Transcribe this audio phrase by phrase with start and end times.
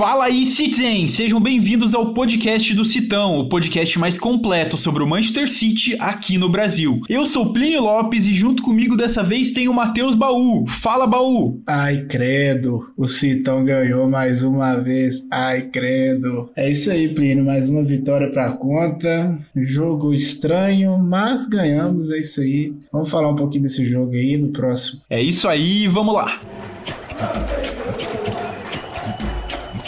[0.00, 1.06] Fala aí, Citizen!
[1.08, 6.38] Sejam bem-vindos ao podcast do Citão, o podcast mais completo sobre o Manchester City aqui
[6.38, 7.02] no Brasil.
[7.06, 10.64] Eu sou Plínio Lopes e junto comigo dessa vez tem o Matheus Baú.
[10.66, 11.60] Fala, Baú!
[11.66, 15.28] Ai, credo, o Citão ganhou mais uma vez.
[15.30, 16.48] Ai, credo.
[16.56, 19.38] É isso aí, Plínio, mais uma vitória pra conta.
[19.54, 22.74] Jogo estranho, mas ganhamos, é isso aí.
[22.90, 25.02] Vamos falar um pouquinho desse jogo aí no próximo.
[25.10, 26.38] É isso aí, vamos lá!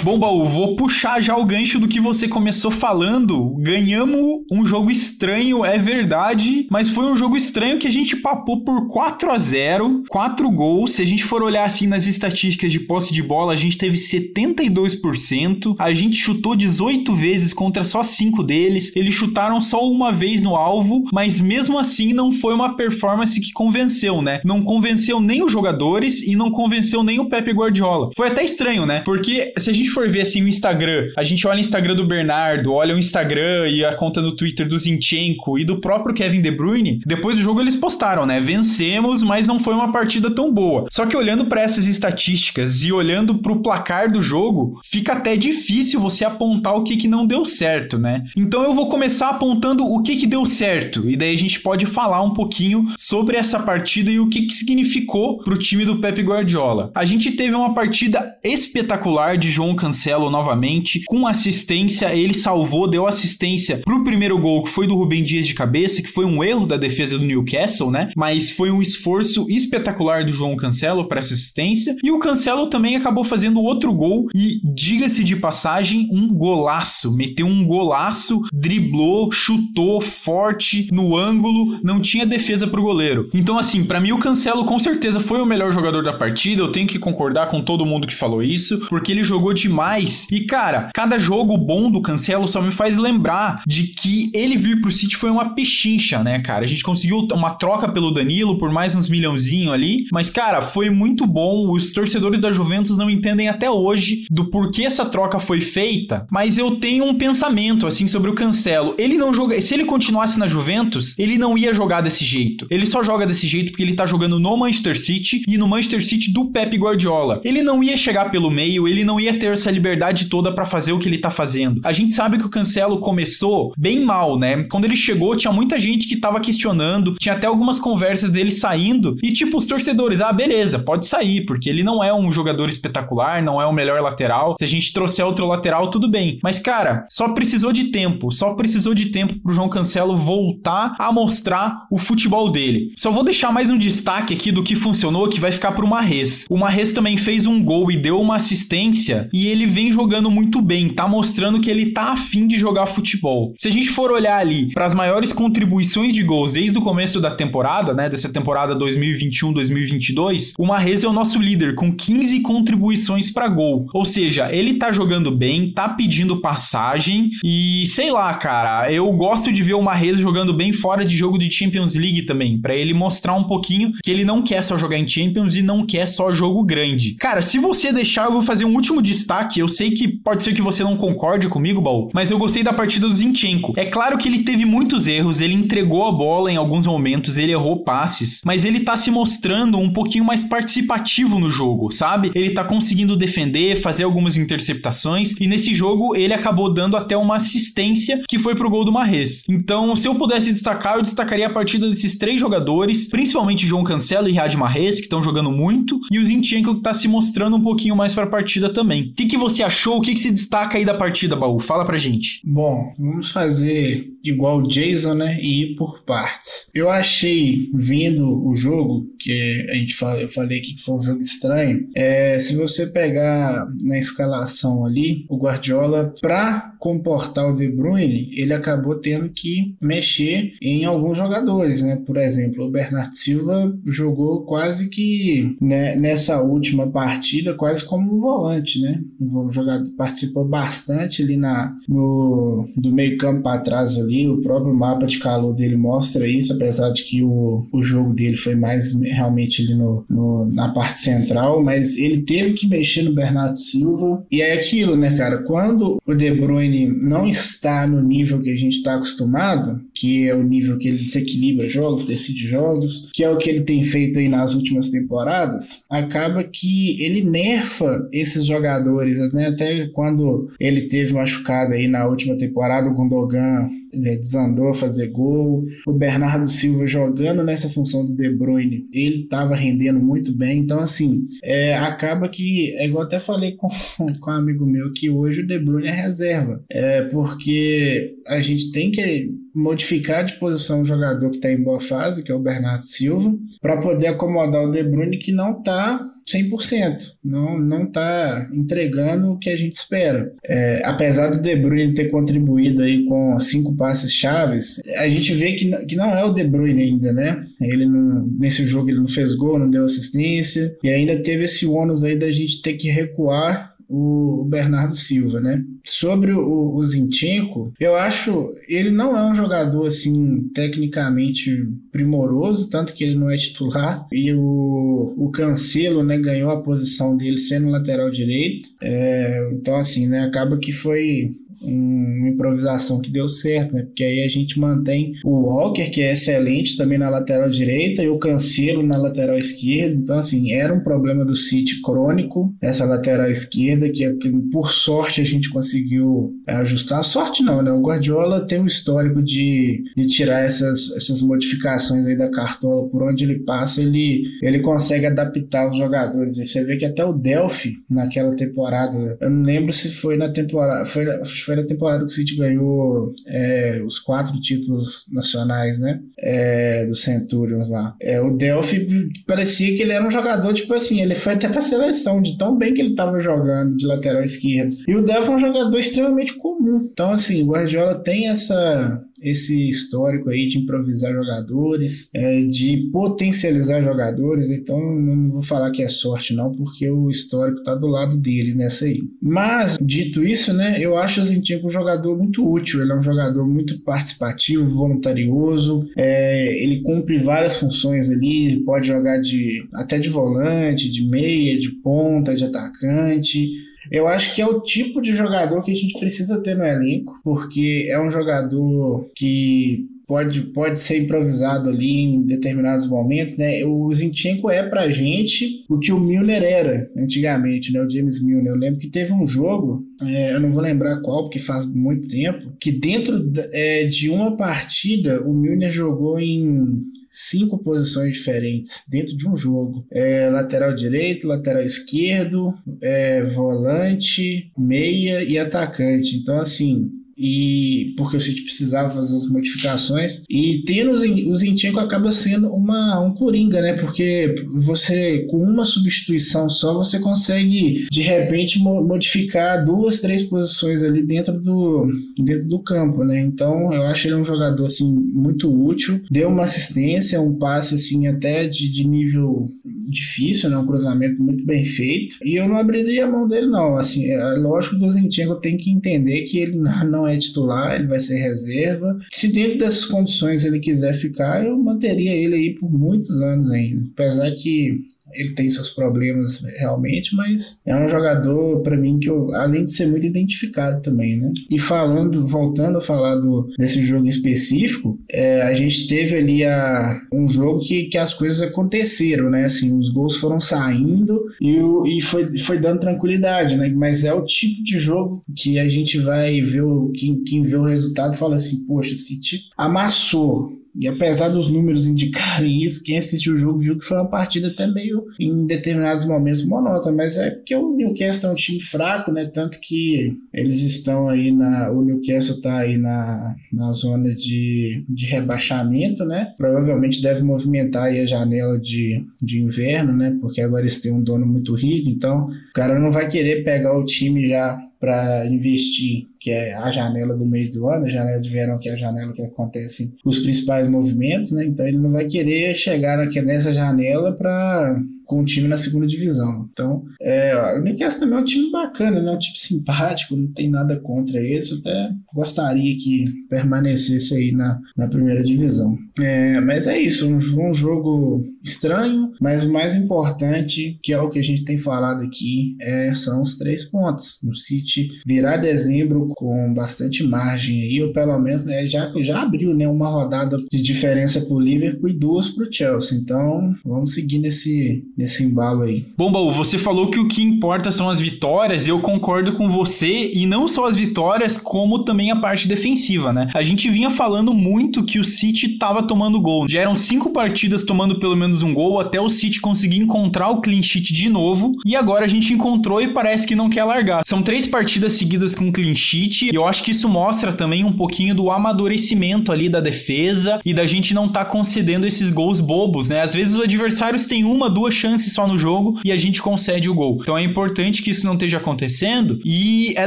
[0.05, 3.55] Bom, Baú, vou puxar já o gancho do que você começou falando.
[3.59, 8.65] Ganhamos um jogo estranho, é verdade, mas foi um jogo estranho que a gente papou
[8.65, 10.95] por 4 a 0 4 gols.
[10.95, 13.97] Se a gente for olhar assim nas estatísticas de posse de bola, a gente teve
[13.97, 15.77] 72%.
[15.79, 18.91] A gente chutou 18 vezes contra só 5 deles.
[18.97, 23.53] Eles chutaram só uma vez no alvo, mas mesmo assim não foi uma performance que
[23.53, 24.41] convenceu, né?
[24.45, 28.11] Não convenceu nem os jogadores e não convenceu nem o Pepe Guardiola.
[28.17, 29.03] Foi até estranho, né?
[29.05, 32.07] Porque se a gente for ver assim o Instagram, a gente olha o Instagram do
[32.07, 36.41] Bernardo, olha o Instagram e a conta no Twitter do Zinchenko e do próprio Kevin
[36.41, 38.41] De Bruyne, depois do jogo eles postaram, né?
[38.41, 40.87] Vencemos, mas não foi uma partida tão boa.
[40.91, 45.37] Só que olhando para essas estatísticas e olhando para o placar do jogo, fica até
[45.37, 48.25] difícil você apontar o que, que não deu certo, né?
[48.37, 51.87] Então eu vou começar apontando o que, que deu certo e daí a gente pode
[51.87, 55.97] falar um pouquinho sobre essa partida e o que, que significou para o time do
[55.97, 56.91] Pep Guardiola.
[56.95, 63.05] A gente teve uma partida espetacular de João Cancelo novamente, com assistência, ele salvou, deu
[63.05, 66.69] assistência pro primeiro gol, que foi do Rubem Dias de cabeça, que foi um erro
[66.69, 68.11] da defesa do Newcastle, né?
[68.17, 71.97] Mas foi um esforço espetacular do João Cancelo para essa assistência.
[72.01, 77.13] E o Cancelo também acabou fazendo outro gol e, diga-se de passagem, um golaço.
[77.13, 83.29] Meteu um golaço, driblou, chutou forte no ângulo, não tinha defesa pro goleiro.
[83.35, 86.63] Então, assim, para mim o Cancelo com certeza foi o melhor jogador da partida.
[86.63, 90.29] Eu tenho que concordar com todo mundo que falou isso, porque ele jogou de demais.
[90.31, 94.81] E, cara, cada jogo bom do Cancelo só me faz lembrar de que ele vir
[94.81, 96.65] pro City foi uma pechincha, né, cara?
[96.65, 100.07] A gente conseguiu uma troca pelo Danilo por mais uns milhãozinho ali.
[100.13, 101.71] Mas, cara, foi muito bom.
[101.73, 106.27] Os torcedores da Juventus não entendem até hoje do porquê essa troca foi feita.
[106.31, 108.95] Mas eu tenho um pensamento, assim, sobre o Cancelo.
[108.99, 109.61] Ele não joga.
[109.61, 112.67] Se ele continuasse na Juventus, ele não ia jogar desse jeito.
[112.71, 116.05] Ele só joga desse jeito porque ele tá jogando no Manchester City e no Manchester
[116.05, 117.41] City do Pep Guardiola.
[117.43, 120.93] Ele não ia chegar pelo meio, ele não ia ter essa liberdade toda para fazer
[120.93, 121.81] o que ele tá fazendo.
[121.85, 124.65] A gente sabe que o Cancelo começou bem mal, né?
[124.65, 129.17] Quando ele chegou, tinha muita gente que tava questionando, tinha até algumas conversas dele saindo,
[129.23, 133.43] e tipo, os torcedores, ah, beleza, pode sair, porque ele não é um jogador espetacular,
[133.43, 134.57] não é o melhor lateral.
[134.59, 136.39] Se a gente trouxer outro lateral, tudo bem.
[136.43, 141.13] Mas, cara, só precisou de tempo, só precisou de tempo pro João Cancelo voltar a
[141.13, 142.93] mostrar o futebol dele.
[142.97, 146.47] Só vou deixar mais um destaque aqui do que funcionou, que vai ficar pro Marres.
[146.51, 150.61] O Marres também fez um gol e deu uma assistência, e ele vem jogando muito
[150.61, 153.55] bem, tá mostrando que ele tá afim de jogar futebol.
[153.59, 157.21] Se a gente for olhar ali para as maiores contribuições de gols desde o começo
[157.21, 163.31] da temporada, né, dessa temporada 2021-2022, o Mahrez é o nosso líder com 15 contribuições
[163.31, 163.87] para gol.
[163.93, 169.53] Ou seja, ele tá jogando bem, tá pedindo passagem e sei lá, cara, eu gosto
[169.53, 172.95] de ver o Mahrez jogando bem fora de jogo de Champions League também, para ele
[172.95, 176.33] mostrar um pouquinho que ele não quer só jogar em Champions e não quer só
[176.33, 177.15] jogo grande.
[177.15, 179.42] Cara, se você deixar, eu vou fazer um último destaque.
[179.59, 182.73] Eu sei que pode ser que você não concorde comigo, Baú, mas eu gostei da
[182.73, 183.73] partida do Zinchenko.
[183.77, 187.53] É claro que ele teve muitos erros, ele entregou a bola em alguns momentos, ele
[187.53, 192.31] errou passes, mas ele tá se mostrando um pouquinho mais participativo no jogo, sabe?
[192.35, 197.37] Ele tá conseguindo defender, fazer algumas interceptações e nesse jogo ele acabou dando até uma
[197.37, 199.45] assistência que foi pro gol do Marres.
[199.49, 204.29] Então, se eu pudesse destacar, eu destacaria a partida desses três jogadores, principalmente João Cancelo
[204.29, 207.63] e Riyad Mahrez, que estão jogando muito, e o Zinchenko que tá se mostrando um
[207.63, 209.13] pouquinho mais para a partida também.
[209.23, 209.99] Que, que você achou?
[209.99, 211.61] O que, que se destaca aí da partida, Baú?
[211.61, 212.41] Fala pra gente.
[212.45, 215.39] Bom, vamos fazer igual o Jason, né?
[215.41, 216.71] E ir por partes.
[216.75, 221.21] Eu achei, vendo o jogo, que a gente fala, eu falei que foi um jogo
[221.21, 228.31] estranho, é, se você pegar na escalação ali, o Guardiola, pra comportar o De Bruyne,
[228.33, 231.97] ele acabou tendo que mexer em alguns jogadores, né?
[232.05, 238.19] Por exemplo, o Bernardo Silva jogou quase que né, nessa última partida, quase como um
[238.19, 239.01] volante, né?
[239.23, 244.75] Um jogador participou bastante ali na, no, do meio campo para trás ali, o próprio
[244.75, 248.93] mapa de calor dele mostra isso, apesar de que o, o jogo dele foi mais
[249.01, 254.25] realmente ali no, no, na parte central, mas ele teve que mexer no Bernardo Silva,
[254.31, 258.57] e é aquilo, né, cara, quando o De Bruyne não está no nível que a
[258.57, 263.31] gente está acostumado, que é o nível que ele desequilibra jogos, decide jogos, que é
[263.31, 269.12] o que ele tem feito aí nas últimas temporadas, acaba que ele nerfa esses jogadores,
[269.33, 269.49] né?
[269.49, 275.09] Até quando ele teve machucado aí na última temporada, o Gundogan né, desandou a fazer
[275.09, 275.65] gol.
[275.87, 280.61] O Bernardo Silva jogando nessa função do De Bruyne, ele estava rendendo muito bem.
[280.61, 283.69] Então, assim, é, acaba que, é igual até falei com,
[284.21, 286.63] com um amigo meu, que hoje o De Bruyne é reserva.
[286.71, 291.81] É porque a gente tem que modificar de posição o jogador que está em boa
[291.81, 296.01] fase, que é o Bernardo Silva, para poder acomodar o De Bruyne que não está
[296.31, 300.33] 100%, não não está entregando o que a gente espera.
[300.45, 305.55] É, apesar do De Bruyne ter contribuído aí com cinco passes chaves, a gente vê
[305.55, 307.45] que, que não é o De Bruyne ainda, né?
[307.61, 311.67] Ele não, nesse jogo ele não fez gol, não deu assistência e ainda teve esse
[311.67, 315.63] ônus aí da gente ter que recuar o Bernardo Silva, né?
[315.85, 322.95] Sobre o, o Zinchenko, eu acho ele não é um jogador assim tecnicamente primoroso, tanto
[322.95, 327.69] que ele não é titular e o, o Cancelo, né, ganhou a posição dele sendo
[327.69, 328.71] lateral direito.
[328.81, 333.83] É, então assim, né, acaba que foi uma improvisação que deu certo, né?
[333.83, 338.09] Porque aí a gente mantém o Walker, que é excelente também na lateral direita, e
[338.09, 339.95] o Cancelo na lateral esquerda.
[339.95, 345.21] Então, assim, era um problema do City crônico, essa lateral esquerda, que, que por sorte
[345.21, 347.03] a gente conseguiu ajustar.
[347.05, 347.71] Sorte não, né?
[347.71, 353.03] O Guardiola tem um histórico de, de tirar essas, essas modificações aí da cartola, por
[353.03, 356.39] onde ele passa, ele, ele consegue adaptar os jogadores.
[356.39, 360.29] Aí você vê que até o Delphi, naquela temporada, eu não lembro se foi na
[360.29, 365.79] temporada, foi, foi foi na temporada que o City ganhou é, os quatro títulos nacionais,
[365.79, 366.01] né?
[366.19, 367.95] É, do Centurions lá.
[368.01, 368.87] É, o Delphi
[369.27, 372.57] parecia que ele era um jogador, tipo assim, ele foi até pra seleção, de tão
[372.57, 374.75] bem que ele tava jogando de lateral esquerdo.
[374.89, 376.89] E o Delphi é um jogador extremamente comum.
[376.91, 383.83] Então, assim, o Guardiola tem essa esse histórico aí de improvisar jogadores, é, de potencializar
[383.83, 388.17] jogadores, então não vou falar que é sorte não, porque o histórico tá do lado
[388.17, 389.01] dele nessa aí.
[389.21, 393.03] Mas, dito isso, né, eu acho o Zinchenko um jogador muito útil, ele é um
[393.03, 400.09] jogador muito participativo, voluntarioso, é, ele cumpre várias funções ali, pode jogar de até de
[400.09, 403.51] volante, de meia, de ponta, de atacante,
[403.93, 407.21] eu acho que é o tipo de jogador que a gente precisa ter no elenco,
[407.23, 413.65] porque é um jogador que pode, pode ser improvisado ali em determinados momentos, né?
[413.65, 417.83] O Zinchenko é pra gente o que o Milner era antigamente, né?
[417.83, 418.53] O James Milner.
[418.53, 422.09] Eu lembro que teve um jogo, é, eu não vou lembrar qual, porque faz muito
[422.09, 429.15] tempo, que dentro é, de uma partida o Milner jogou em cinco posições diferentes dentro
[429.15, 429.87] de um jogo.
[429.93, 436.17] É, lateral direito, lateral esquerdo, é, volante, meia e atacante.
[436.17, 436.91] Então, assim,
[437.23, 443.01] e porque o City precisava fazer as modificações e tendo o Zinchenko acaba sendo uma,
[443.01, 443.75] um coringa, né?
[443.75, 451.01] Porque você com uma substituição só você consegue de repente modificar duas, três posições ali
[451.01, 451.89] dentro do,
[452.19, 453.21] dentro do campo, né?
[453.21, 458.09] Então eu acho ele um jogador assim muito útil, deu uma assistência, um passe assim
[458.09, 459.49] até de, de nível
[459.89, 460.59] difícil, né?
[460.59, 464.19] Um cruzamento muito bem feito e eu não abriria a mão dele não, assim, é
[464.35, 466.57] lógico que o Zinchenko tem que entender que ele
[466.91, 468.99] não é é titular, ele vai ser reserva.
[469.11, 473.89] Se dentro dessas condições ele quiser ficar, eu manteria ele aí por muitos anos ainda.
[473.93, 479.35] Apesar que ele tem seus problemas realmente, mas é um jogador para mim que eu,
[479.35, 481.33] além de ser muito identificado também, né?
[481.51, 487.01] E falando, voltando a falar do, desse jogo específico, é, a gente teve ali a,
[487.13, 489.45] um jogo que, que as coisas aconteceram, né?
[489.45, 491.59] Assim, os gols foram saindo e,
[491.97, 493.69] e foi, foi dando tranquilidade, né?
[493.77, 497.57] Mas é o tipo de jogo que a gente vai ver, o, quem, quem vê
[497.57, 503.35] o resultado fala assim, poxa, City amassou e apesar dos números indicarem isso, quem assistiu
[503.35, 506.97] o jogo viu que foi uma partida até meio, em determinados momentos, monótona.
[506.97, 509.27] Mas é porque o Newcastle é um time fraco, né?
[509.27, 511.71] Tanto que eles estão aí na.
[511.71, 516.33] O Newcastle está aí na, na zona de, de rebaixamento, né?
[516.39, 520.17] Provavelmente deve movimentar aí a janela de, de inverno, né?
[520.21, 523.77] Porque agora eles têm um dono muito rico, então o cara não vai querer pegar
[523.77, 528.21] o time já para investir, que é a janela do meio do ano, a janela
[528.21, 531.45] de verão, que é a janela que acontece os principais movimentos, né?
[531.45, 536.49] Então ele não vai querer chegar nessa janela para com o time na segunda divisão.
[536.51, 539.11] Então, é, o Newcastle também é um time bacana, né?
[539.13, 541.61] Um time simpático, não tem nada contra isso.
[541.61, 545.77] Até gostaria que permanecesse aí na, na primeira divisão.
[545.99, 551.09] É, mas é isso, um, um jogo estranho, mas o mais importante, que é o
[551.09, 554.19] que a gente tem falado aqui, é, são os três pontos.
[554.25, 559.55] O City virar dezembro com bastante margem aí, ou pelo menos né, já, já abriu
[559.55, 562.99] né, uma rodada de diferença para o Liverpool e duas para o Chelsea.
[562.99, 565.87] Então vamos seguir nesse, nesse embalo aí.
[565.97, 570.11] Bom, Baú, você falou que o que importa são as vitórias, eu concordo com você,
[570.13, 573.29] e não só as vitórias, como também a parte defensiva, né?
[573.35, 576.49] A gente vinha falando muito que o City estava tomando gol.
[576.49, 580.41] Já eram cinco partidas tomando pelo menos um gol até o City conseguir encontrar o
[580.41, 584.03] clean sheet de novo, e agora a gente encontrou e parece que não quer largar.
[584.05, 587.73] São três partidas seguidas com clean sheet, e eu acho que isso mostra também um
[587.73, 592.89] pouquinho do amadurecimento ali da defesa e da gente não tá concedendo esses gols bobos,
[592.89, 593.01] né?
[593.01, 596.69] Às vezes os adversários têm uma, duas chances só no jogo e a gente concede
[596.69, 596.99] o gol.
[597.01, 599.19] Então é importante que isso não esteja acontecendo.
[599.25, 599.87] E é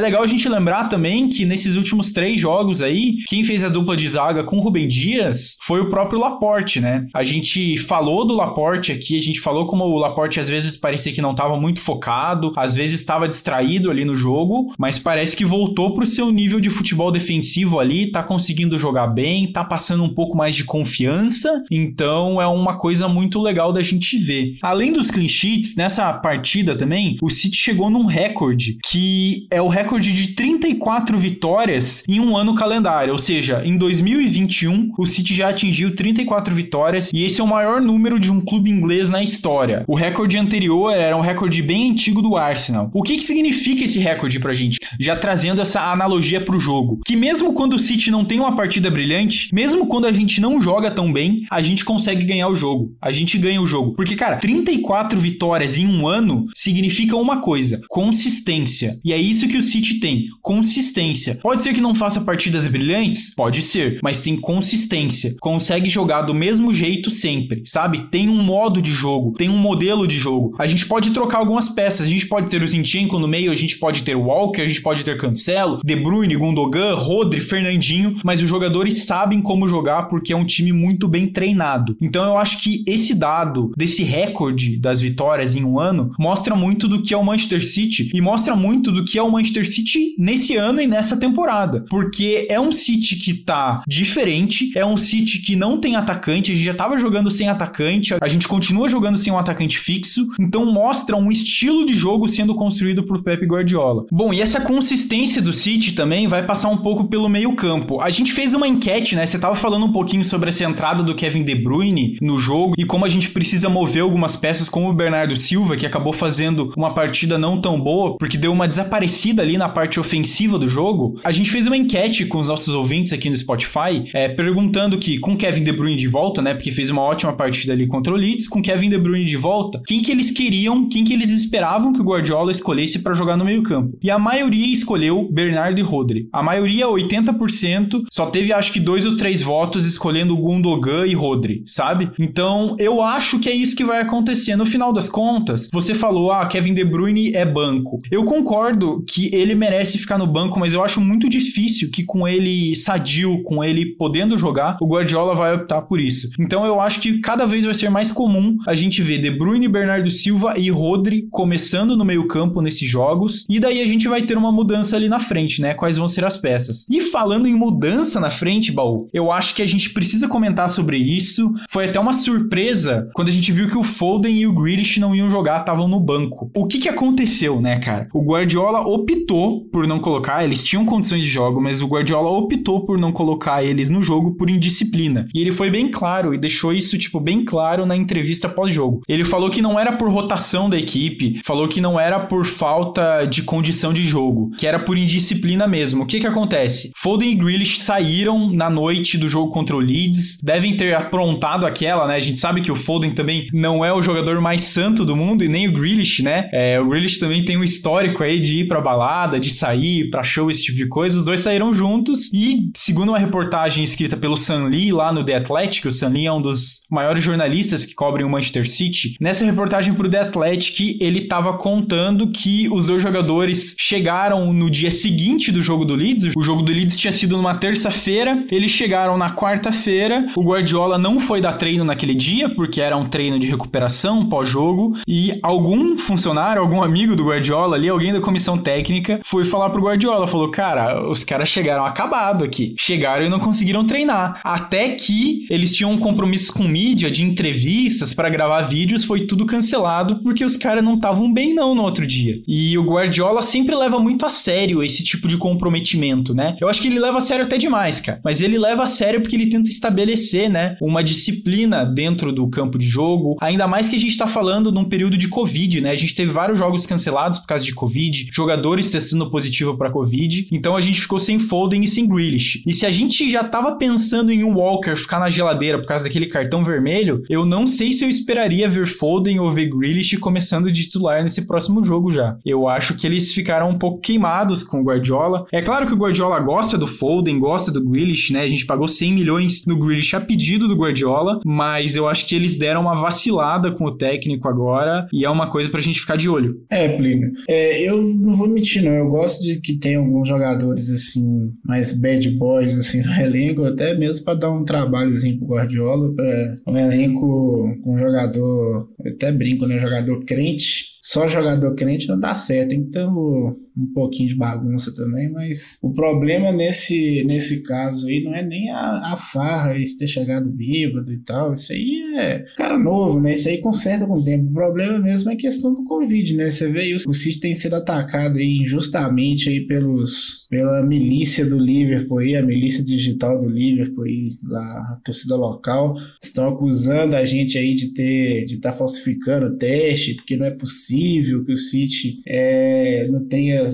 [0.00, 3.96] legal a gente lembrar também que nesses últimos três jogos aí, quem fez a dupla
[3.96, 7.06] de zaga com o Rubem Dias foi o próprio Laporte, né?
[7.14, 11.12] A gente falou do Laporte aqui, a gente falou como o Laporte às vezes parecia
[11.12, 15.44] que não estava muito focado, às vezes estava distraído ali no jogo, mas parece que
[15.44, 20.14] voltou pro seu nível de futebol defensivo ali, tá conseguindo jogar bem, tá passando um
[20.14, 24.54] pouco mais de confiança, então é uma coisa muito legal da gente ver.
[24.62, 29.68] Além dos clean sheets, nessa partida também, o City chegou num recorde que é o
[29.68, 35.48] recorde de 34 vitórias em um ano calendário, ou seja, em 2021 o City já
[35.48, 39.84] atingiu 34 vitórias e esse é o maior número de um clube inglês na história.
[39.86, 42.90] O recorde anterior era um recorde bem antigo do Arsenal.
[42.94, 44.78] O que, que significa esse recorde pra gente?
[44.98, 48.90] Já trazendo essa analogia pro jogo, que mesmo quando o City não tem uma partida
[48.90, 52.94] brilhante, mesmo quando a gente não joga tão bem, a gente consegue ganhar o jogo.
[53.00, 53.94] A gente ganha o jogo.
[53.94, 58.98] Porque, cara, 34 vitórias em um ano significa uma coisa: consistência.
[59.04, 61.38] E é isso que o City tem: consistência.
[61.42, 63.34] Pode ser que não faça partidas brilhantes?
[63.34, 65.34] Pode ser, mas tem consistência.
[65.66, 68.06] Consegue jogar do mesmo jeito sempre, sabe?
[68.08, 70.54] Tem um modo de jogo, tem um modelo de jogo.
[70.60, 72.06] A gente pode trocar algumas peças.
[72.06, 74.68] A gente pode ter o Zinchenko no meio, a gente pode ter o Walker, a
[74.68, 80.04] gente pode ter Cancelo, De Bruyne, Gundogan, Rodri, Fernandinho, mas os jogadores sabem como jogar
[80.04, 81.96] porque é um time muito bem treinado.
[82.00, 86.86] Então eu acho que esse dado desse recorde das vitórias em um ano mostra muito
[86.86, 90.14] do que é o Manchester City e mostra muito do que é o Manchester City
[90.16, 95.40] nesse ano e nessa temporada, porque é um City que tá diferente, é um City
[95.40, 99.18] que não tem atacante, a gente já tava jogando sem atacante, a gente continua jogando
[99.18, 104.04] sem um atacante fixo, então mostra um estilo de jogo sendo construído por Pep Guardiola.
[104.10, 108.00] Bom, e essa consistência do City também vai passar um pouco pelo meio-campo.
[108.00, 109.26] A gente fez uma enquete, né?
[109.26, 112.84] Você tava falando um pouquinho sobre essa entrada do Kevin De Bruyne no jogo e
[112.84, 116.94] como a gente precisa mover algumas peças, como o Bernardo Silva, que acabou fazendo uma
[116.94, 121.18] partida não tão boa, porque deu uma desaparecida ali na parte ofensiva do jogo.
[121.24, 125.18] A gente fez uma enquete com os nossos ouvintes aqui no Spotify, é, perguntando que
[125.18, 126.54] com Kevin De Bruyne de volta, né?
[126.54, 129.80] Porque fez uma ótima partida ali contra o Leeds, com Kevin De Bruyne de volta,
[129.86, 133.44] quem que eles queriam, quem que eles esperavam que o Guardiola escolhesse para jogar no
[133.44, 133.96] meio-campo.
[134.02, 136.28] E a maioria escolheu Bernardo e Rodri.
[136.32, 141.62] A maioria, 80%, só teve acho que dois ou três votos escolhendo Gundogan e Rodri,
[141.64, 142.10] sabe?
[142.18, 144.56] Então, eu acho que é isso que vai acontecer.
[144.56, 148.00] No final das contas, você falou, ah, Kevin De Bruyne é banco.
[148.10, 152.26] Eu concordo que ele merece ficar no banco, mas eu acho muito difícil que com
[152.26, 156.30] ele sadio, com ele podendo jogar, o Guardiola vai optar por isso.
[156.38, 159.68] Então, eu acho que cada vez vai ser mais comum a gente ver De Bruyne,
[159.68, 164.36] Bernardo Silva e Rodri começando no meio-campo nesses jogos, e daí a gente vai ter
[164.36, 165.74] uma mudança ali na frente, né?
[165.74, 166.86] Quais vão ser as peças.
[166.90, 170.98] E falando em mudança na frente, Baú, eu acho que a gente precisa comentar sobre
[170.98, 171.52] isso.
[171.68, 175.14] Foi até uma surpresa quando a gente viu que o Foden e o Grealish não
[175.14, 176.50] iam jogar, estavam no banco.
[176.54, 178.08] O que que aconteceu, né, cara?
[178.12, 182.84] O Guardiola optou por não colocar, eles tinham condições de jogo, mas o Guardiola optou
[182.84, 185.25] por não colocar eles no jogo por indisciplina.
[185.34, 189.02] E ele foi bem claro e deixou isso, tipo, bem claro na entrevista pós-jogo.
[189.08, 193.24] Ele falou que não era por rotação da equipe, falou que não era por falta
[193.24, 196.04] de condição de jogo, que era por indisciplina mesmo.
[196.04, 196.90] O que que acontece?
[196.96, 202.06] Foden e Grealish saíram na noite do jogo contra o Leeds, devem ter aprontado aquela,
[202.06, 202.16] né?
[202.16, 205.44] A gente sabe que o Foden também não é o jogador mais santo do mundo
[205.44, 206.48] e nem o Grealish, né?
[206.52, 210.22] É, o Grealish também tem um histórico aí de ir pra balada, de sair pra
[210.22, 211.18] show, esse tipo de coisa.
[211.18, 215.36] Os dois saíram juntos e, segundo uma reportagem escrita pelo Sam Lee lá no The
[215.36, 219.16] Athletic, o Sam Lee é um dos maiores jornalistas que cobrem o Manchester City.
[219.20, 224.90] Nessa reportagem pro The Athletic, ele tava contando que os dois jogadores chegaram no dia
[224.90, 226.34] seguinte do jogo do Leeds.
[226.36, 230.26] O jogo do Leeds tinha sido numa terça-feira, eles chegaram na quarta-feira.
[230.36, 234.94] O Guardiola não foi dar treino naquele dia, porque era um treino de recuperação pós-jogo
[235.06, 239.82] e algum funcionário, algum amigo do Guardiola ali, alguém da comissão técnica, foi falar pro
[239.82, 242.74] Guardiola, falou: "Cara, os caras chegaram acabado aqui.
[242.78, 244.40] Chegaram e não conseguiram treinar.
[244.42, 249.46] Até que eles tinham um compromisso com mídia de entrevistas para gravar vídeos, foi tudo
[249.46, 252.40] cancelado porque os caras não estavam bem não no outro dia.
[252.46, 256.56] E o Guardiola sempre leva muito a sério esse tipo de comprometimento, né?
[256.60, 258.20] Eu acho que ele leva a sério até demais, cara.
[258.24, 262.78] Mas ele leva a sério porque ele tenta estabelecer, né, uma disciplina dentro do campo
[262.78, 263.36] de jogo.
[263.40, 265.90] Ainda mais que a gente tá falando num período de Covid, né?
[265.90, 270.48] A gente teve vários jogos cancelados por causa de Covid, jogadores testando positivo para Covid.
[270.50, 272.62] Então a gente ficou sem Foden e sem Grealish.
[272.66, 274.54] E se a gente já tava pensando em um
[274.86, 278.68] Walker ficar na geladeira por causa daquele cartão vermelho, eu não sei se eu esperaria
[278.68, 282.36] ver Foden ou ver Grealish começando de titular nesse próximo jogo já.
[282.44, 285.46] Eu acho que eles ficaram um pouco queimados com o Guardiola.
[285.52, 288.42] É claro que o Guardiola gosta do Foden, gosta do Grealish, né?
[288.42, 292.34] A gente pagou 100 milhões no Grealish a pedido do Guardiola, mas eu acho que
[292.34, 296.16] eles deram uma vacilada com o técnico agora e é uma coisa pra gente ficar
[296.16, 296.60] de olho.
[296.70, 297.32] É, Plínio.
[297.48, 298.92] É, eu não vou mentir, não.
[298.92, 303.94] Eu gosto de que tem alguns jogadores assim, mais bad boys assim no elenco, até
[303.94, 309.32] mesmo para dar um trabalhozinho pro Guardiola, para um elenco com um jogador, eu até
[309.32, 309.78] brinco, né?
[309.78, 315.78] Jogador crente só jogador crente não dá certo, um, um pouquinho de bagunça também, mas
[315.80, 320.50] o problema nesse, nesse caso aí não é nem a, a farra e ter chegado
[320.50, 323.32] bêbado e tal, isso aí é cara novo, né?
[323.32, 324.50] Isso aí conserta com o tempo.
[324.50, 326.50] O problema mesmo é a questão do Covid, né?
[326.50, 331.58] Você vê aí, o City tem sido atacado aí injustamente aí pelos, pela milícia do
[331.58, 337.24] Liverpool aí, a milícia digital do Liverpool aí, lá, a torcida local, estão acusando a
[337.24, 341.44] gente aí de ter, de estar tá falsificando o teste, porque não é possível possível
[341.44, 343.68] que o City é, não tenha.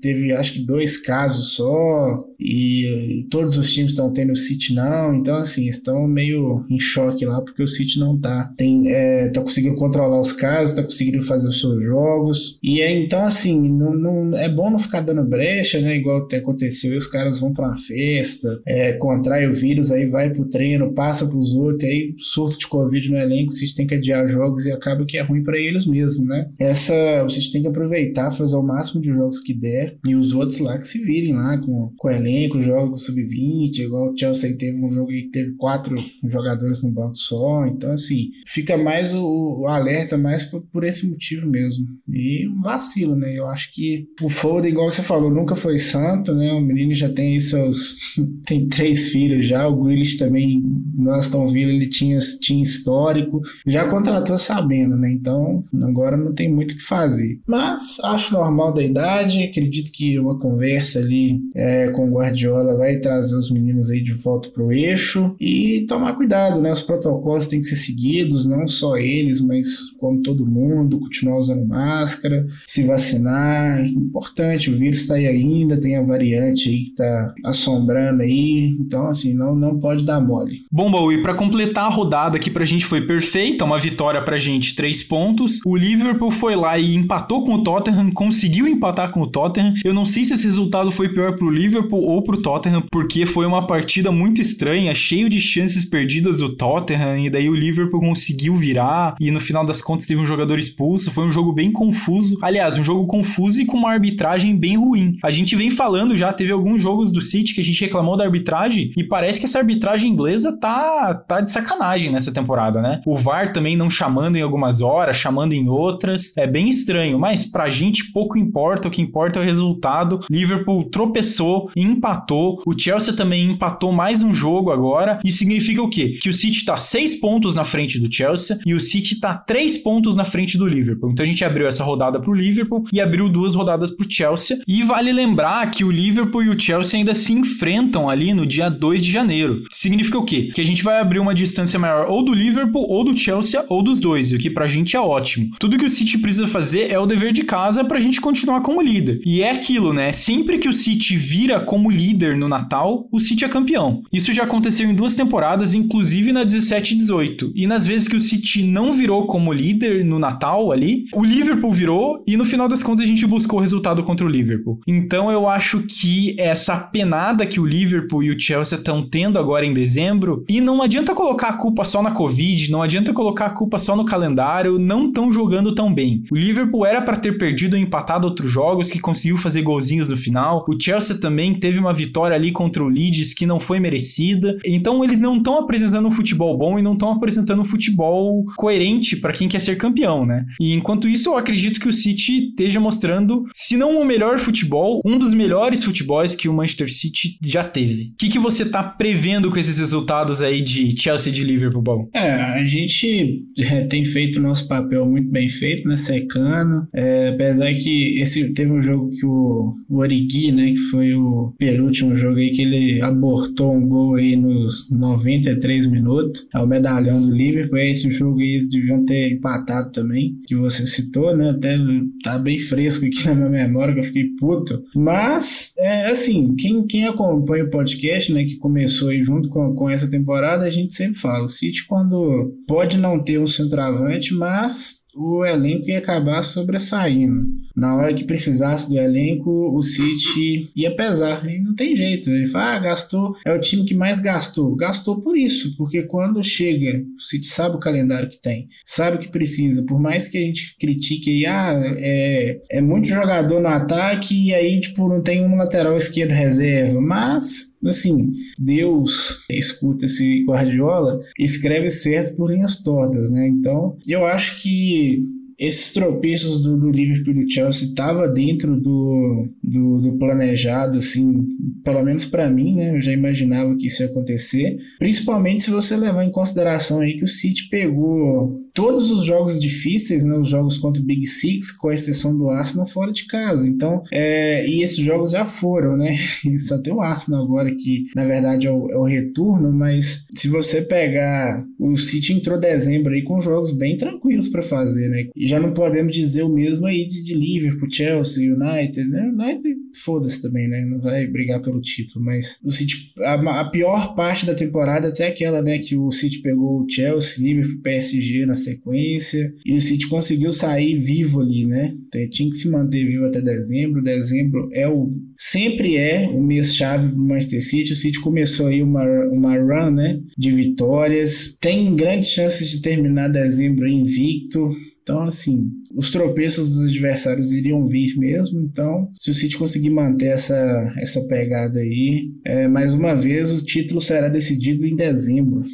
[0.00, 4.74] Teve acho que dois casos só, e, e todos os times estão tendo o City
[4.74, 5.14] não.
[5.14, 8.52] Então, assim, estão meio em choque lá, porque o City não tá.
[8.56, 12.58] Tem, é, tá conseguindo controlar os casos, tá conseguindo fazer os seus jogos.
[12.62, 15.96] E é, então, assim, não, não, é bom não ficar dando brecha, né?
[15.96, 20.06] Igual até aconteceu, e os caras vão pra uma festa, é, contrai o vírus, aí
[20.06, 23.86] vai pro treino, passa pros outros, aí surto de Covid no elenco, o City tem
[23.86, 26.48] que adiar jogos e acaba que é ruim para eles mesmo, né?
[26.58, 30.58] essa vocês têm que aproveitar, fazer o máximo de jogos que der e os outros
[30.60, 34.84] lá que se virem lá com, com o elenco, jogos sub-20, igual o Chelsea teve
[34.84, 39.66] um jogo que teve quatro jogadores no banco só, então assim, fica mais o, o
[39.66, 41.86] alerta mais por, por, esse motivo mesmo.
[42.08, 43.36] E um vacilo, né?
[43.36, 46.52] Eu acho que o Foden, igual você falou, nunca foi santo, né?
[46.52, 47.98] O menino já tem aí seus
[48.46, 50.62] tem três filhos já, o Grealish também
[50.96, 55.10] no Aston Villa ele tinha, tinha histórico, já contratou sabendo, né?
[55.12, 57.40] Então, agora não tem muito o que fazer.
[57.46, 62.96] Mas acho normal da idade, acredito que uma conversa ali é, com o Guardiola vai
[62.98, 66.70] trazer os meninos aí de volta pro eixo e tomar cuidado, né?
[66.70, 71.66] Os protocolos têm que ser seguidos, não só eles, mas como todo mundo, continuar usando
[71.66, 77.34] máscara, se vacinar, importante, o vírus está aí ainda, tem a variante aí que tá
[77.44, 80.62] assombrando aí, então assim, não, não pode dar mole.
[80.70, 84.74] Bom, Baú, para completar a rodada aqui pra gente foi perfeita, uma vitória pra gente,
[84.74, 89.26] três pontos, o Liverpool foi lá e empatou com o Tottenham, conseguiu empatar com o
[89.26, 89.47] Tottenham.
[89.84, 93.46] Eu não sei se esse resultado foi pior pro Liverpool ou pro Tottenham, porque foi
[93.46, 98.54] uma partida muito estranha, cheio de chances perdidas do Tottenham, e daí o Liverpool conseguiu
[98.54, 101.10] virar, e no final das contas teve um jogador expulso.
[101.10, 102.38] Foi um jogo bem confuso.
[102.42, 105.16] Aliás, um jogo confuso e com uma arbitragem bem ruim.
[105.22, 108.24] A gente vem falando já, teve alguns jogos do City que a gente reclamou da
[108.24, 113.00] arbitragem, e parece que essa arbitragem inglesa tá, tá de sacanagem nessa temporada, né?
[113.06, 116.32] O VAR também não chamando em algumas horas, chamando em outras.
[116.36, 120.20] É bem estranho, mas pra gente pouco importa, o que importa é o resultado.
[120.30, 126.18] Liverpool tropeçou, empatou, o Chelsea também empatou mais um jogo agora, e significa o quê?
[126.20, 129.76] Que o City tá seis pontos na frente do Chelsea e o City tá três
[129.76, 131.10] pontos na frente do Liverpool.
[131.10, 134.58] Então a gente abriu essa rodada pro Liverpool e abriu duas rodadas pro Chelsea.
[134.66, 138.68] E vale lembrar que o Liverpool e o Chelsea ainda se enfrentam ali no dia
[138.68, 139.64] 2 de janeiro.
[139.70, 140.50] Significa o quê?
[140.54, 143.82] Que a gente vai abrir uma distância maior ou do Liverpool, ou do Chelsea, ou
[143.82, 145.50] dos dois, o que pra gente é ótimo.
[145.58, 148.60] Tudo que o City precisa fazer é o dever de casa para a gente continuar
[148.60, 149.20] como líder.
[149.28, 150.10] E é aquilo, né?
[150.10, 154.02] Sempre que o City vira como líder no Natal, o City é campeão.
[154.10, 157.52] Isso já aconteceu em duas temporadas, inclusive na 17 e 18.
[157.54, 161.70] E nas vezes que o City não virou como líder no Natal ali, o Liverpool
[161.70, 164.80] virou e no final das contas a gente buscou o resultado contra o Liverpool.
[164.86, 169.66] Então eu acho que essa penada que o Liverpool e o Chelsea estão tendo agora
[169.66, 173.50] em dezembro, e não adianta colocar a culpa só na Covid, não adianta colocar a
[173.50, 176.24] culpa só no calendário, não estão jogando tão bem.
[176.30, 180.16] O Liverpool era para ter perdido ou empatado outros jogos, que conseguiu fazer golzinhos no
[180.16, 180.64] final.
[180.68, 184.56] O Chelsea também teve uma vitória ali contra o Leeds que não foi merecida.
[184.64, 189.16] Então eles não estão apresentando um futebol bom e não estão apresentando um futebol coerente
[189.16, 190.44] para quem quer ser campeão, né?
[190.60, 195.00] E enquanto isso, eu acredito que o City esteja mostrando, se não o melhor futebol,
[195.04, 198.12] um dos melhores futebols que o Manchester City já teve.
[198.12, 201.82] O que, que você tá prevendo com esses resultados aí de Chelsea e de Liverpool,
[201.82, 202.08] bom?
[202.14, 205.96] É, a gente é, tem feito o nosso papel muito bem feito, né?
[205.96, 206.86] Secando.
[206.94, 210.70] É, apesar que esse teve um jogo que o, o Origui, né?
[210.70, 216.46] Que foi o penúltimo jogo aí que ele abortou um gol aí nos 93 minutos.
[216.54, 217.78] É o medalhão do Liverpool.
[217.78, 221.50] É esse jogo aí eles deviam ter empatado também, que você citou, né?
[221.50, 221.76] Até
[222.22, 224.82] tá bem fresco aqui na minha memória que eu fiquei puto.
[224.94, 228.44] Mas, é assim, quem, quem acompanha o podcast, né?
[228.44, 231.44] Que começou aí junto com, com essa temporada, a gente sempre fala.
[231.44, 237.46] O City, quando pode não ter um centroavante, mas o elenco ia acabar sobressaindo.
[237.74, 241.48] Na hora que precisasse do elenco, o City ia pesar.
[241.48, 242.30] E não tem jeito.
[242.30, 244.74] Ele fala, ah, gastou, é o time que mais gastou.
[244.76, 249.20] Gastou por isso, porque quando chega, o City sabe o calendário que tem, sabe o
[249.20, 249.84] que precisa.
[249.84, 254.54] Por mais que a gente critique aí, ah, é, é muito jogador no ataque e
[254.54, 257.00] aí, tipo, não tem um lateral esquerdo reserva.
[257.00, 263.46] Mas assim, Deus escuta esse Guardiola, escreve certo por linhas tortas, né?
[263.48, 265.22] Então, eu acho que
[265.58, 271.48] esses tropeços do, do Liverpool e do Chelsea estava dentro do, do, do, planejado, assim,
[271.84, 272.94] pelo menos para mim, né?
[272.94, 274.78] Eu já imaginava que isso ia acontecer.
[275.00, 280.22] Principalmente se você levar em consideração aí que o City pegou todos os jogos difíceis,
[280.22, 280.38] né?
[280.38, 283.66] Os jogos contra o Big Six, com exceção do Arsenal, fora de casa.
[283.66, 286.16] Então, é, e esses jogos já foram, né?
[286.58, 290.46] Só tem o Arsenal agora que, na verdade, é o, é o retorno, mas se
[290.46, 295.28] você pegar o City entrou dezembro aí com jogos bem tranquilos para fazer, né?
[295.34, 299.28] E já não podemos dizer o mesmo aí de, de Liverpool, Chelsea, United, né?
[299.28, 300.84] United, foda-se também, né?
[300.84, 305.26] Não vai brigar pelo título, mas o City, a, a, pior parte da temporada até
[305.26, 310.08] aquela, né, que o City pegou o Chelsea, Liverpool, PSG na sequência, e o City
[310.08, 311.94] conseguiu sair vivo ali, né?
[312.06, 314.02] Então, tinha que se manter vivo até dezembro.
[314.02, 317.92] Dezembro é o sempre é o mês chave do Manchester City.
[317.92, 321.56] O City começou aí uma, uma run, né, de vitórias.
[321.60, 324.70] Tem grandes chances de terminar dezembro invicto.
[325.02, 328.60] Então, assim, os tropeços dos adversários iriam vir mesmo.
[328.60, 333.64] Então, se o City conseguir manter essa, essa pegada aí, é, mais uma vez o
[333.64, 335.64] título será decidido em dezembro.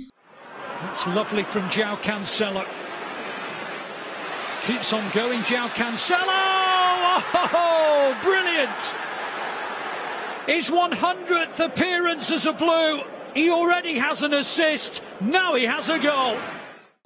[0.88, 1.68] It's lovely from
[2.04, 2.83] Cancelo.
[4.66, 6.24] Keeps on going, João Cancelo!
[7.56, 8.94] Oh, brilliant!
[10.46, 13.02] His 100th appearance as a Blue.
[13.34, 15.02] He already has an assist.
[15.20, 16.38] Now he has a goal.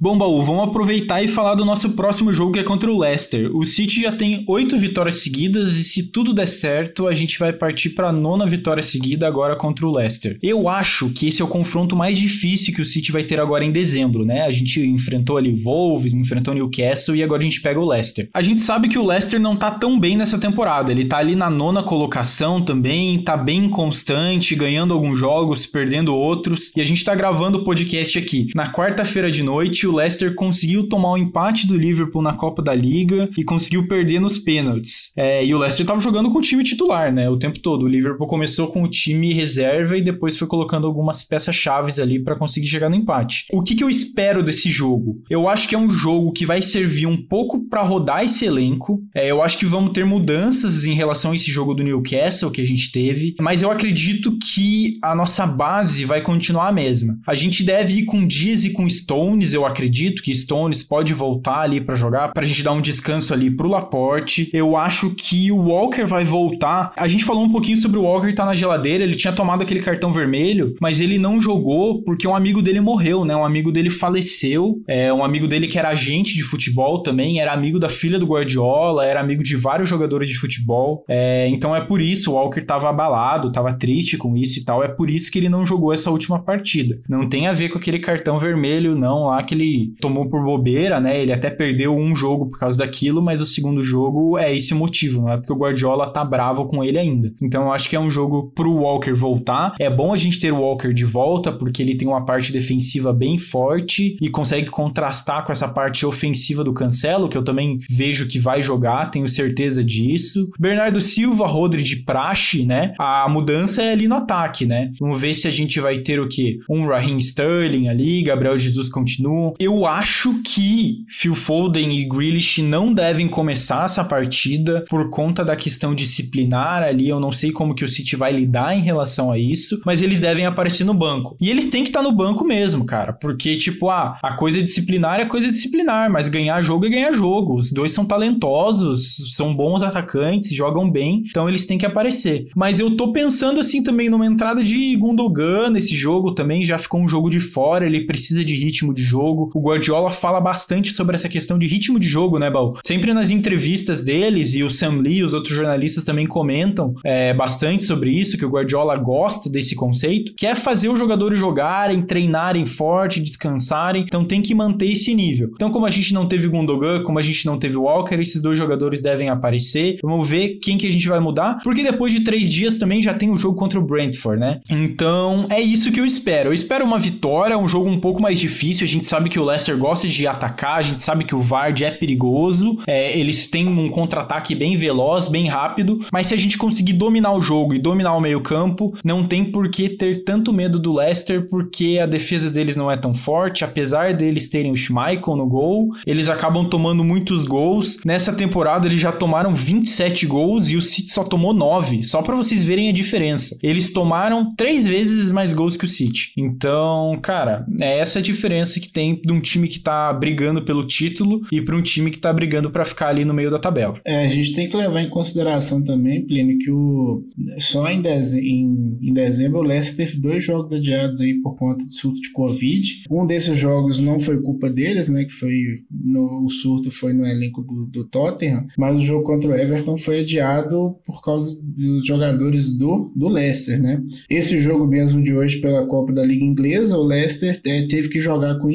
[0.00, 3.50] Bom, Baú, vamos aproveitar e falar do nosso próximo jogo que é contra o Leicester.
[3.52, 7.52] O City já tem oito vitórias seguidas e se tudo der certo, a gente vai
[7.52, 10.38] partir para a nona vitória seguida agora contra o Leicester.
[10.40, 13.64] Eu acho que esse é o confronto mais difícil que o City vai ter agora
[13.64, 14.42] em dezembro, né?
[14.42, 18.28] A gente enfrentou ali Wolves, enfrentou Newcastle e agora a gente pega o Leicester.
[18.32, 20.92] A gente sabe que o Leicester não tá tão bem nessa temporada.
[20.92, 26.70] Ele tá ali na nona colocação também, tá bem constante, ganhando alguns jogos, perdendo outros.
[26.76, 30.88] E a gente tá gravando o podcast aqui na quarta-feira de noite o Leicester conseguiu
[30.88, 35.10] tomar o um empate do Liverpool na Copa da Liga e conseguiu perder nos pênaltis.
[35.16, 37.28] É, e o Leicester estava jogando com o time titular, né?
[37.28, 37.84] O tempo todo.
[37.84, 42.22] O Liverpool começou com o time reserva e depois foi colocando algumas peças chaves ali
[42.22, 43.46] para conseguir chegar no empate.
[43.52, 45.22] O que, que eu espero desse jogo?
[45.30, 49.02] Eu acho que é um jogo que vai servir um pouco para rodar esse elenco.
[49.14, 52.60] É, eu acho que vamos ter mudanças em relação a esse jogo do Newcastle que
[52.60, 57.18] a gente teve, mas eu acredito que a nossa base vai continuar a mesma.
[57.26, 61.14] A gente deve ir com Dias e com Stones, eu acredito acredito que Stones pode
[61.14, 64.50] voltar ali para jogar, pra gente dar um descanso ali pro Laporte.
[64.52, 66.92] Eu acho que o Walker vai voltar.
[66.96, 69.80] A gente falou um pouquinho sobre o Walker tá na geladeira, ele tinha tomado aquele
[69.80, 73.36] cartão vermelho, mas ele não jogou porque um amigo dele morreu, né?
[73.36, 77.52] Um amigo dele faleceu, é um amigo dele que era agente de futebol também, era
[77.52, 81.04] amigo da filha do Guardiola, era amigo de vários jogadores de futebol.
[81.06, 84.82] É, então é por isso o Walker tava abalado, tava triste com isso e tal.
[84.82, 86.98] É por isso que ele não jogou essa última partida.
[87.08, 89.67] Não tem a ver com aquele cartão vermelho, não, lá que ele
[90.00, 91.20] tomou por bobeira, né?
[91.20, 94.76] Ele até perdeu um jogo por causa daquilo, mas o segundo jogo é esse o
[94.76, 97.32] motivo, não é porque o Guardiola tá bravo com ele ainda.
[97.40, 99.74] Então eu acho que é um jogo pro Walker voltar.
[99.78, 103.12] É bom a gente ter o Walker de volta, porque ele tem uma parte defensiva
[103.12, 108.28] bem forte e consegue contrastar com essa parte ofensiva do Cancelo, que eu também vejo
[108.28, 110.50] que vai jogar, tenho certeza disso.
[110.58, 112.94] Bernardo Silva, Rodri de praxe, né?
[112.98, 114.90] A mudança é ali no ataque, né?
[114.98, 116.58] Vamos ver se a gente vai ter o quê?
[116.68, 122.92] Um Raheem Sterling ali, Gabriel Jesus continua, eu acho que Phil Foden e Grealish não
[122.92, 127.08] devem começar essa partida por conta da questão disciplinar ali.
[127.08, 130.20] Eu não sei como que o City vai lidar em relação a isso, mas eles
[130.20, 131.36] devem aparecer no banco.
[131.40, 135.18] E eles têm que estar no banco mesmo, cara, porque tipo, ah, a coisa disciplinar
[135.18, 137.56] é coisa disciplinar, mas ganhar jogo é ganhar jogo.
[137.56, 142.48] Os dois são talentosos, são bons atacantes, jogam bem, então eles têm que aparecer.
[142.54, 147.00] Mas eu tô pensando assim também numa entrada de Gundogan nesse jogo também, já ficou
[147.00, 149.47] um jogo de fora, ele precisa de ritmo de jogo.
[149.54, 152.76] O Guardiola fala bastante sobre essa questão de ritmo de jogo, né, Baú?
[152.84, 157.84] Sempre nas entrevistas deles e o Sam Lee, os outros jornalistas também comentam é, bastante
[157.84, 162.66] sobre isso, que o Guardiola gosta desse conceito, que é fazer os jogadores jogarem, treinarem
[162.66, 165.50] forte, descansarem, então tem que manter esse nível.
[165.54, 168.58] Então, como a gente não teve Gundogan, como a gente não teve Walker, esses dois
[168.58, 169.98] jogadores devem aparecer.
[170.02, 173.14] Vamos ver quem que a gente vai mudar, porque depois de três dias também já
[173.14, 174.60] tem o jogo contra o Brentford, né?
[174.68, 176.50] Então, é isso que eu espero.
[176.50, 178.84] Eu espero uma vitória, um jogo um pouco mais difícil.
[178.84, 181.80] A gente sabe que o Leicester gosta de atacar, a gente sabe que o Vard
[181.82, 186.58] é perigoso, é, eles têm um contra-ataque bem veloz, bem rápido, mas se a gente
[186.58, 190.78] conseguir dominar o jogo e dominar o meio-campo, não tem por que ter tanto medo
[190.78, 195.36] do Leicester, porque a defesa deles não é tão forte, apesar deles terem o Schmeichel
[195.36, 197.98] no gol, eles acabam tomando muitos gols.
[198.04, 202.36] Nessa temporada eles já tomaram 27 gols e o City só tomou 9, só para
[202.36, 203.58] vocês verem a diferença.
[203.62, 206.32] Eles tomaram três vezes mais gols que o City.
[206.36, 210.86] Então, cara, é essa a diferença que tem de um time que tá brigando pelo
[210.86, 214.00] título e para um time que tá brigando para ficar ali no meio da tabela.
[214.04, 217.24] É, a gente tem que levar em consideração também, Plínio, que o
[217.58, 218.38] só em, deze...
[218.38, 218.98] em...
[219.02, 223.04] em dezembro o Leicester teve dois jogos adiados aí por conta de surto de Covid.
[223.10, 225.24] Um desses jogos não foi culpa deles, né?
[225.24, 226.44] Que foi no...
[226.44, 230.20] o surto foi no elenco do, do Tottenham, mas o jogo contra o Everton foi
[230.20, 234.02] adiado por causa dos jogadores do, do Leicester, né?
[234.28, 238.58] Esse jogo mesmo de hoje pela Copa da Liga Inglesa, o Leicester teve que jogar
[238.58, 238.70] com o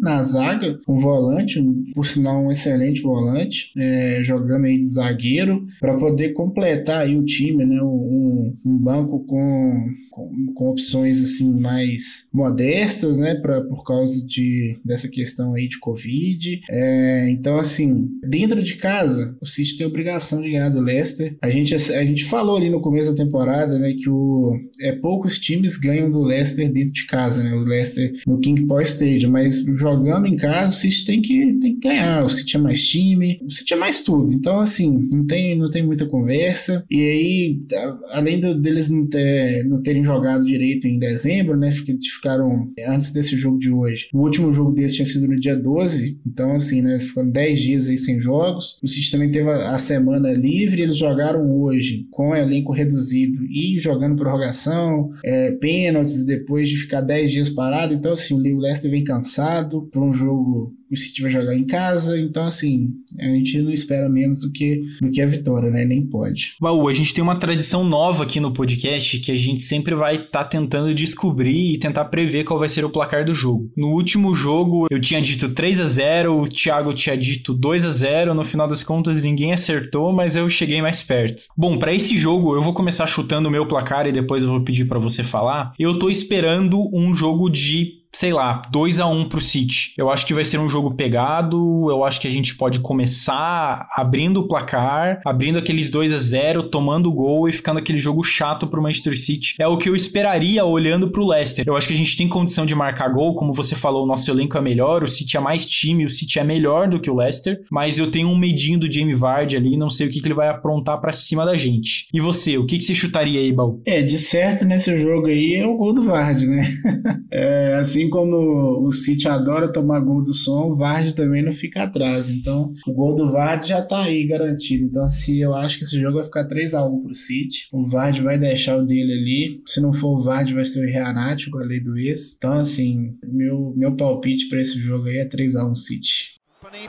[0.00, 1.62] Na zaga, um volante,
[1.94, 7.24] por sinal um excelente volante, é, jogando aí de zagueiro, para poder completar aí o
[7.24, 7.80] time, né?
[7.82, 14.76] Um, um banco com com, com opções assim mais modestas, né, pra, por causa de,
[14.84, 16.60] dessa questão aí de Covid.
[16.68, 21.36] É, então, assim, dentro de casa, o City tem a obrigação de ganhar do Leicester.
[21.40, 25.38] A gente, a gente falou ali no começo da temporada, né, que o, é, poucos
[25.38, 29.57] times ganham do Leicester dentro de casa, né, o Leicester no King Power Stadium, mas
[29.76, 32.24] jogando em casa, o City tem que, tem que ganhar.
[32.24, 34.32] O City é mais time, o City é mais tudo.
[34.32, 36.84] Então, assim, não tem, não tem muita conversa.
[36.90, 37.62] E aí,
[38.10, 41.70] além do, deles não, ter, não terem jogado direito em dezembro, né?
[41.70, 44.08] Ficaram antes desse jogo de hoje.
[44.12, 46.98] O último jogo desse tinha sido no dia 12, então assim, né?
[47.00, 48.78] Ficaram 10 dias aí sem jogos.
[48.82, 54.16] O City também teve a semana livre, eles jogaram hoje com elenco reduzido e jogando
[54.16, 57.94] prorrogação, é, pênaltis depois de ficar 10 dias parado.
[57.94, 59.47] Então, assim, o Leicester vem cansado
[59.90, 64.08] por um jogo o City vai jogar em casa, então assim, a gente não espera
[64.08, 65.84] menos do que, do que a vitória, né?
[65.84, 66.54] Nem pode.
[66.60, 70.16] Baú, a gente tem uma tradição nova aqui no podcast que a gente sempre vai
[70.16, 73.70] estar tá tentando descobrir e tentar prever qual vai ser o placar do jogo.
[73.76, 77.90] No último jogo, eu tinha dito 3 a 0 o Thiago tinha dito 2 a
[77.90, 81.44] 0 no final das contas ninguém acertou, mas eu cheguei mais perto.
[81.56, 84.62] Bom, para esse jogo, eu vou começar chutando o meu placar e depois eu vou
[84.62, 85.72] pedir para você falar.
[85.78, 89.92] Eu tô esperando um jogo de sei lá, 2 a 1 um pro City.
[89.96, 93.86] Eu acho que vai ser um jogo pegado, eu acho que a gente pode começar
[93.92, 98.22] abrindo o placar, abrindo aqueles 2 a 0, tomando o gol e ficando aquele jogo
[98.22, 99.54] chato pro Manchester City.
[99.58, 101.64] É o que eu esperaria olhando pro Leicester.
[101.66, 104.30] Eu acho que a gente tem condição de marcar gol, como você falou, o nosso
[104.30, 107.16] elenco é melhor, o City é mais time, o City é melhor do que o
[107.16, 110.26] Leicester, mas eu tenho um medinho do Jamie Vardy ali, não sei o que, que
[110.26, 112.08] ele vai aprontar para cima da gente.
[112.12, 113.82] E você, o que, que você chutaria aí, Baú?
[113.84, 116.70] É, de certo nesse jogo aí é o gol do Vardy, né?
[117.30, 121.82] é, assim como o City adora tomar gol do som, o Vard também não fica
[121.82, 122.28] atrás.
[122.28, 124.84] Então, o gol do Vard já tá aí garantido.
[124.84, 127.68] Então, assim, eu acho que esse jogo vai ficar 3 a 1 pro City.
[127.72, 129.62] O Vard vai deixar o dele ali.
[129.66, 132.34] Se não for o Vard, vai ser o Reanati, com a lei do ex.
[132.36, 136.38] Então, assim, meu, meu palpite para esse jogo aí é 3 a 1 City.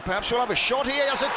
[0.04, 1.06] Perhaps we'll have a shot here.
[1.10, 1.32] Yes, it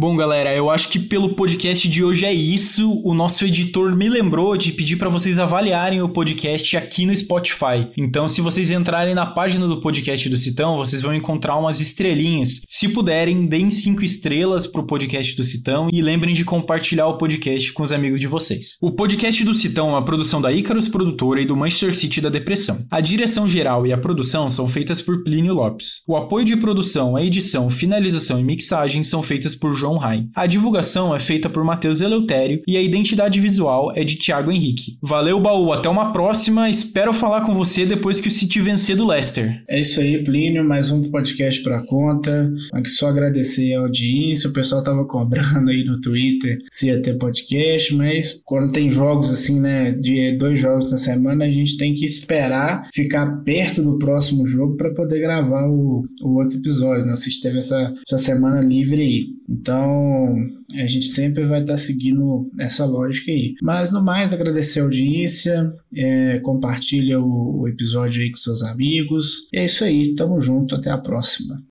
[0.00, 3.02] Bom, galera, eu acho que pelo podcast de hoje é isso.
[3.04, 7.86] O nosso editor me lembrou de pedir para vocês avaliarem o podcast aqui no Spotify.
[7.98, 12.62] Então, se vocês entrarem na página do podcast do Citão, vocês vão encontrar umas estrelinhas.
[12.66, 17.70] Se puderem, deem cinco estrelas pro podcast do Citão e lembrem de compartilhar o podcast
[17.74, 18.78] com os amigos de vocês.
[18.80, 22.30] O podcast do Citão é uma produção da Icarus Produtora e do Manchester City da
[22.30, 22.86] Depressão.
[22.90, 26.00] A direção geral e a produção são feitas por Plínio Lopes.
[26.08, 30.30] O apoio de produção, a edição, finalização e mixagem são feitas por João Trondheim.
[30.34, 34.96] A divulgação é feita por Matheus Eleutério e a identidade visual é de Thiago Henrique.
[35.02, 36.70] Valeu, baú, até uma próxima.
[36.70, 39.62] Espero falar com você depois que o City vencer do Leicester.
[39.68, 42.52] É isso aí, Plínio, mais um podcast pra conta.
[42.72, 44.50] Aqui só agradecer a audiência.
[44.50, 49.32] O pessoal tava cobrando aí no Twitter se ia ter podcast, mas quando tem jogos
[49.32, 53.98] assim, né, de dois jogos na semana, a gente tem que esperar ficar perto do
[53.98, 57.04] próximo jogo para poder gravar o, o outro episódio.
[57.04, 57.16] Né?
[57.16, 59.26] Vocês teve essa, essa semana livre aí.
[59.48, 63.54] Então, a gente sempre vai estar tá seguindo essa lógica aí.
[63.62, 69.48] Mas no mais, agradecer a audiência, é, compartilha o, o episódio aí com seus amigos.
[69.52, 71.62] E é isso aí, tamo junto, até a próxima.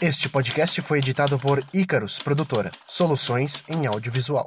[0.00, 4.46] Este podcast foi editado por Icarus Produtora, soluções em audiovisual.